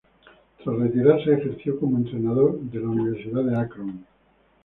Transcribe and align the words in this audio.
Tras 0.57 0.79
retirarse, 0.79 1.31
ejerció 1.31 1.79
como 1.79 1.97
entrenador 1.97 2.59
en 2.73 2.81
la 2.81 2.89
Universidad 2.89 3.43
de 3.43 3.55
Akron. 3.55 4.03